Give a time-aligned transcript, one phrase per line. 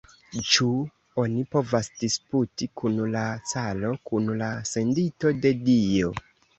[0.53, 0.69] Ĉu
[1.23, 3.23] oni povas disputi kun la
[3.55, 6.17] caro, kun la sendito de Dio?